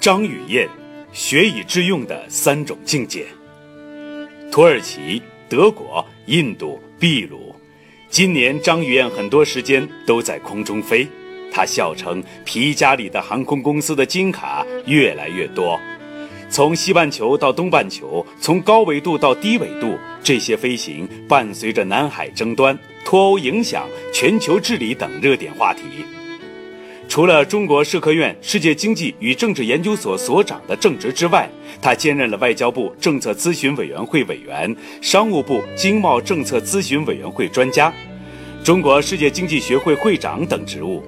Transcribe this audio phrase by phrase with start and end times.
[0.00, 0.66] 张雨燕，
[1.12, 3.26] 学以致用的三种境界。
[4.50, 7.54] 土耳其、德国、印度、秘鲁，
[8.08, 11.06] 今年张雨燕很多时间都在空中飞。
[11.52, 15.78] 她笑称，皮夹里的航空公司的金卡越来越多。
[16.48, 25.82] 从西半球到东半球，从高纬度到低纬度，这些飞行伴随着南海争端、脱欧影响、全球治理等热点话题。
[27.10, 31.50] 除了中国社科院世界经济与政治研究所所长的正职之外，
[31.82, 37.92] 他兼任了外交部政策咨询委员会委员、商务部经贸政策咨询委员会专家、
[38.62, 41.02] 中国世界经济学会会长等职务。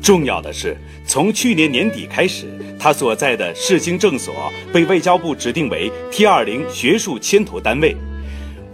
[0.00, 0.74] 重要的是，
[1.06, 2.46] 从去年年底开始，
[2.78, 7.94] 他所在的世经政所被外交部指定为 T20 学术牵头单位。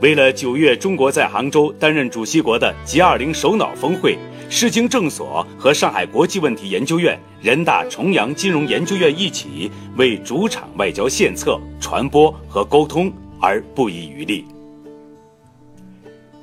[0.01, 4.17] 为了九月中国在杭州担任主席国的 G20 首脑峰会。
[4.49, 14.45] 世经政所和上海国际问题研究院、人大重阳金融研究院一起为主场外交献策、传播和沟通而不遗余力。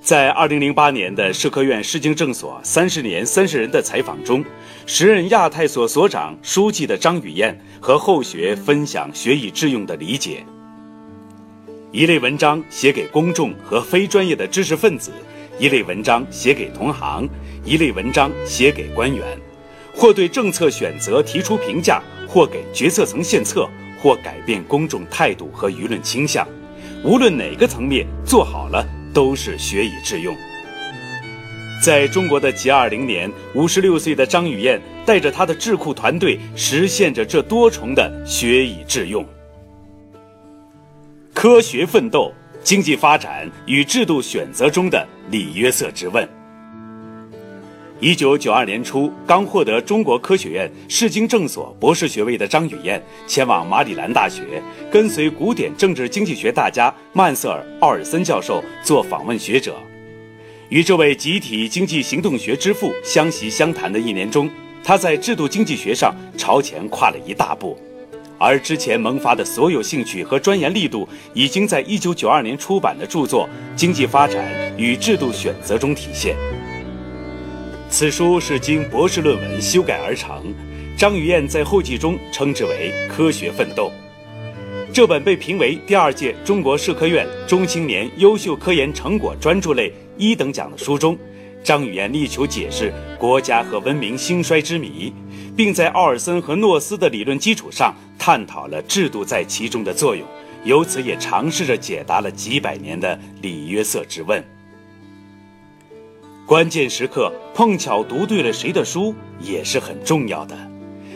[0.02, 4.44] 在二零零八年的社科院世经政所三十年三十人的采访中，
[4.86, 10.44] 时任亚太所所长、书记的张雨燕和后学分享学以致用的理解。
[11.94, 15.12] 一类文章写给公众和非专业的知识分子，
[15.58, 17.30] 一类文章写给同行。
[17.66, 19.26] 一类文章写给官员，
[19.96, 23.70] 或对政策选择提出评价，或给决策层献策，
[24.02, 26.48] 或改变公众态度和舆论倾向。
[27.04, 30.36] 无论哪个层面做好了，都是学以致用。
[31.82, 39.26] 在中国的 G20 年，五十六岁的张雨燕带着她的智库团队，实现着这多重的学以致用。
[41.34, 46.28] 科学奋斗，经济发展与制度选择中的里约瑟之问。
[48.00, 54.44] 一九九二年初，刚获得中国科学院世经政所博士学位的张雨燕前往马里兰大学，
[54.92, 59.76] 跟随古典政治经济学大家曼瑟尔·奥尔森教授做访问学者。
[60.68, 64.50] 与这位集体经济行动学之父相习相谈的一年中，
[64.84, 67.78] 他在制度经济学上朝前跨了一大步，
[68.38, 73.48] 而之前萌发的所有兴趣和钻研力度，已经在一九九二年出版的著作
[73.80, 74.44] 《经济发展
[74.78, 76.36] 与制度选择》中体现。
[77.94, 80.52] 此书是经博士论文修改而成，
[80.98, 83.92] 张雨燕在后记中称之为《科学奋斗》。
[84.92, 91.16] 这本被评为第二届中国社科院中青年优秀科研成果专著类一等奖的书中，
[91.64, 95.14] 张雨燕力求解释国家和文明兴衰之谜，
[95.56, 100.26] 并在奥尔森和诺斯的理论基础上探讨了制度在其中的作用，
[100.64, 104.44] 由此也尝试着解答了几百年的里约瑟之问。
[106.46, 110.58] 关键时刻碰巧读对了谁的书也是很重要的。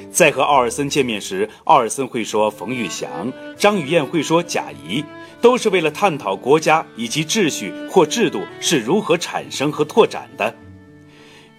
[0.10, 5.04] 在和奥尔森见面时，奥尔森会说冯玉祥，张雨燕会说贾谊，
[5.42, 10.56] 都是为了探讨国家以及秩序或制度是如何产生和拓展的。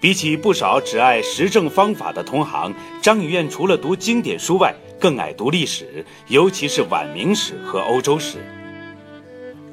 [0.01, 8.39] 比起不少只爱实证方法的同行，张雨燕除了读经典书外，更爱读历史，尤其是晚明史和欧洲史。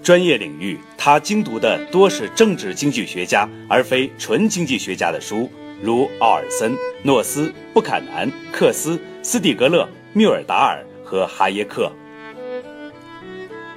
[0.05, 5.49] 专业领域，他精读的多是政治经济学家，而非纯经济学家的书，
[5.81, 11.91] 如奥尔森、诺斯、布坎南、克斯、斯蒂格勒、缪尔达尔和哈耶克。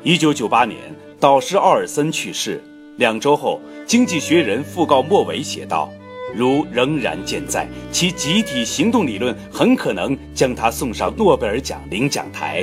[0.02, 0.78] 一九九八年，
[1.18, 2.62] 导师奥尔森去世，
[2.98, 5.90] 两周后，《经济学人》讣告末尾写道
[6.36, 12.62] ：“如仍然健在，其集体行动理论很可能将他送上诺贝尔奖领奖台。”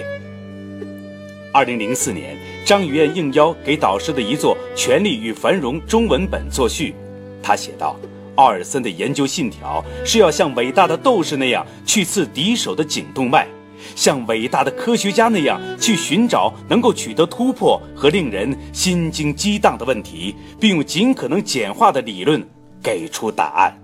[1.51, 2.37] 二零零四年。
[2.65, 6.95] 张雨燕应邀给导师的一作《权力与繁荣》中文本作序，
[7.43, 7.95] 他写道
[8.37, 13.47] ：“奥尔森的研究信条是要像伟大的斗士那样去刺敌手的颈动脉，
[13.95, 22.43] 像伟大的科学家那样去寻找能够取得突破和令人心惊激荡的问题，并用尽可能简化的理论
[22.81, 23.77] 给出答案。”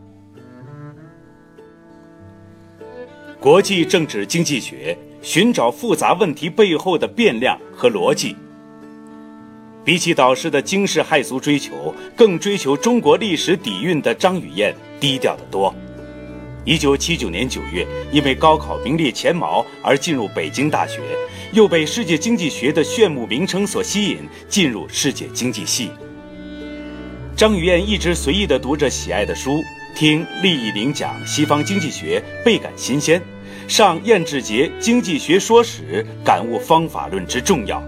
[3.40, 8.36] 国际政治经济学寻找复杂问题背后的变量和逻辑。
[9.84, 15.74] 比起导师的惊世骇俗追求，更追求中国历史底蕴的张雨燕低调得多。
[16.64, 21.00] 一九七九年九月，因为高考名列前茅而进入北京大学，
[21.52, 25.90] 又被世界经济学的炫目名称所吸引，进入世界经济系。
[27.36, 29.60] 张雨燕一直随意地读着喜爱的书，
[29.96, 33.20] 听厉以宁讲西方经济学，倍感新鲜；
[33.68, 37.84] 上晏志杰经济学说史，感悟方法论之重要。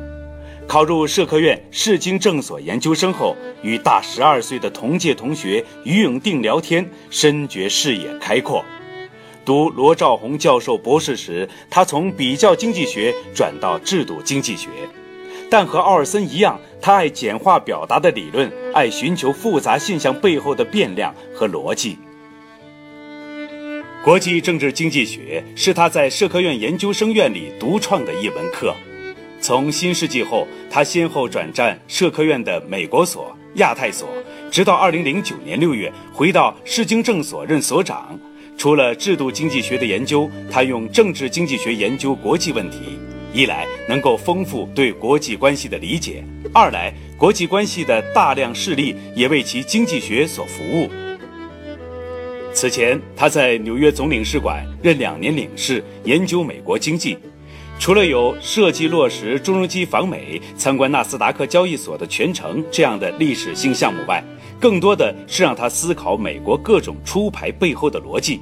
[0.68, 8.65] 考入社科院世经政所研究生后，与大十二岁的同届同学于永定聊天，深觉视野开阔。
[9.45, 14.69] 读罗兆宏教授博士时，他从比较经济学转到制度经济学，
[15.50, 21.98] 但和奥尔森一样，他爱简化表达的理论，爱寻求复杂现象背后的变量和逻辑。
[24.04, 28.74] 国际政治经济学是他在社科院研究生院里独创的一门课。
[29.44, 34.07] 从新世纪后，他先后转战社科院的美国所、亚太所，
[34.50, 38.18] 直到2009年6月回到世经政所任所长。
[38.57, 42.98] 除了制度经济学的研究，他用政治经济学研究国际问题，
[43.34, 46.24] 一来能够丰富对国际关系的理解，
[46.54, 50.89] 二来国际关系的大量事例也为其经济学所服务。
[52.54, 57.18] 此前，他在纽约总领事馆任两年领事，研究美国经济。
[57.80, 64.24] 除了有设计落实朱镕基访美、参观纳斯达克交易所的全程这样的历史性项目外，
[64.58, 68.40] 更多的是让他思考美国各种出牌背后的逻辑。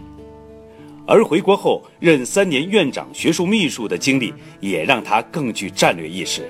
[1.08, 6.48] 而回国后任三年院长学术秘书的经历，也让他更具战略意识。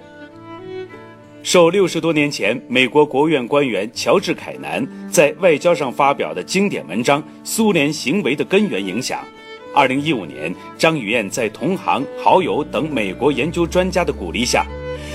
[1.41, 9.23] 受六十多年前美国国务院官员乔治·凯南在外交上发表的经典文章《苏联行为的根源》影响。
[9.73, 14.65] 二零一五年，张宇燕在同行、好友等美国研究专家的鼓励下，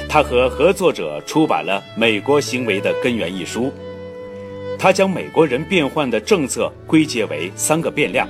[0.09, 3.73] 她和合作者出版了《美国行为的根源》一书。
[4.79, 8.29] 他将美国人变换的政策归结为三个变量：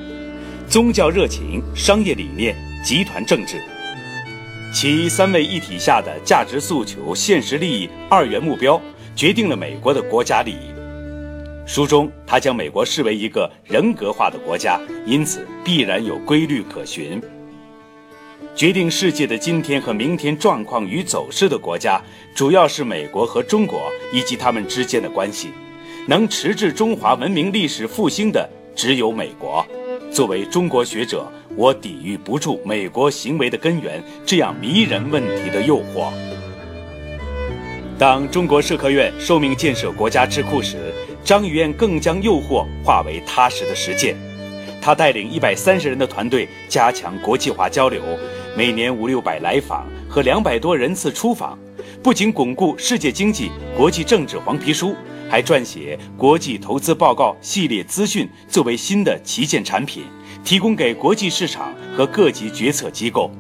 [0.69, 3.61] 宗教热情、商业理念、集团政治。
[4.73, 8.81] 其三位一体下的价值诉求、现实利益二元目标，
[9.15, 10.76] 决定了美国的国家利益。
[11.67, 17.21] 书中，他将美国视为一个人格化的国家，因此必然有规律可循。
[18.55, 22.01] 决定世界的今天和明天状况与走势的国家，
[22.37, 23.81] 主要是美国和中国
[24.13, 25.51] 以及他们之间的关系。
[26.07, 29.67] 能迟滞中华文明历史复兴的，只有美国。
[30.13, 36.13] 作为中国学者，我抵御不住美国行为的根源这样迷人问题的诱惑。
[37.99, 40.93] 当中国社科院受命建设国家智库时，
[41.27, 44.15] 张雨燕更将诱惑化为踏实的实践，
[44.81, 48.01] 他带领一百三十人的团队加强国际化交流，
[48.57, 51.59] 每年五六百来访和两百多人次出访，
[52.01, 54.95] 不仅巩固世界经济、国际政治黄皮书，
[55.29, 60.05] 还撰写国际投资报告系列资讯作为新的旗舰产品，
[60.45, 63.33] 提供给国际市场和各级决策机构。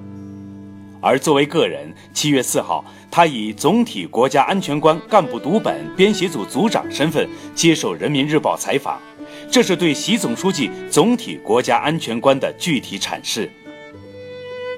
[1.00, 9.00] 而作为个人，七月四号，他以总体国家安全观干部读本编写组组长身份接受人民日报采访，
[9.50, 13.50] 这是对习总书记总体国家安全观的具体阐释。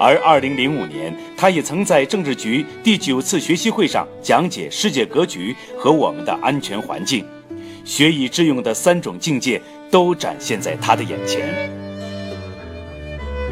[0.01, 7.25] 而二零零五年，他也曾在政治局第九次学习会上讲解世界格局和我们的安全环境，
[7.85, 9.61] 学以致用的三种境界
[9.91, 11.78] 都展现在他的眼前。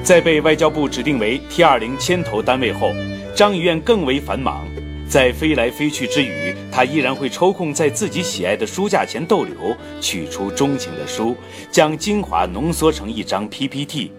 [0.06, 2.92] 在被外交部指定为 T 二零牵头单位后，
[3.34, 4.64] 张宇燕更为繁忙。
[5.08, 11.34] 在飞来飞去之余，他依然会抽空在自己喜爱的书架前逗留，取出钟情的书，
[11.72, 14.12] 将精华浓缩成一张 PPT。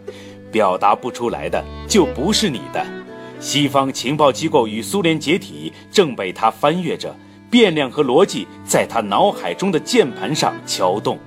[0.52, 2.86] 表达不出来的就不是你的。
[3.40, 7.16] 西方情报机构与苏联解体正被他翻阅着，
[7.50, 11.18] 变量和逻辑在他脑海中的键盘上敲动。